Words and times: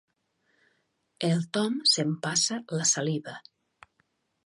El 1.27 1.45
Tom 1.59 1.79
s'empassa 1.93 2.61
la 2.81 2.91
saliva. 2.97 3.39